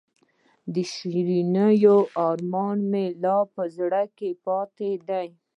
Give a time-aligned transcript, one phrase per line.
[0.73, 1.97] د شیرینو
[2.27, 5.27] ارمان مې لا په زړه کې پاتې دی.